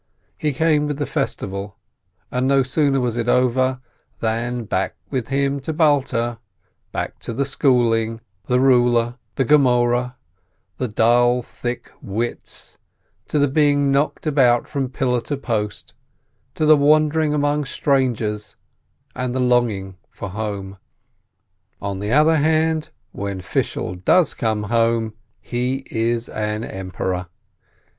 He 0.35 0.51
came 0.51 0.87
with 0.87 0.97
the 0.97 1.05
festival, 1.05 1.77
and 2.31 2.47
no 2.47 2.63
sooner 2.63 2.99
was 2.99 3.17
it 3.17 3.27
over, 3.29 3.81
than 4.19 4.63
back 4.63 4.95
with 5.11 5.27
him 5.27 5.59
to 5.59 5.73
Balta, 5.73 6.39
back 6.91 7.19
to 7.19 7.33
the 7.33 7.45
schooling, 7.45 8.19
the 8.47 8.59
ruler, 8.59 9.19
the 9.35 9.45
Gemoreh, 9.45 10.13
the 10.79 10.87
dull, 10.87 11.43
thick 11.43 11.91
wits, 12.01 12.79
to 13.27 13.37
the 13.37 13.47
being 13.47 13.91
knocked 13.91 14.25
about 14.25 14.67
from 14.67 14.89
pillar 14.89 15.21
to 15.21 15.37
post, 15.37 15.93
to 16.55 16.65
the 16.65 16.75
wandering 16.75 17.35
among 17.35 17.65
strangers, 17.65 18.55
and 19.15 19.35
the 19.35 19.39
longing 19.39 19.97
for 20.09 20.29
home. 20.29 20.77
On 21.79 21.99
the 21.99 22.11
other 22.11 22.37
hand, 22.37 22.89
when 23.11 23.39
Fishel 23.39 23.93
does 23.93 24.33
come 24.33 24.63
home, 24.63 25.13
he 25.39 25.83
is 25.91 26.27
an 26.27 26.63
emperor! 26.63 27.27